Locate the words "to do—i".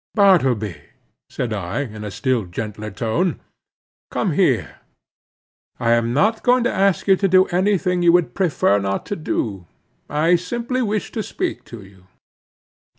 9.13-10.37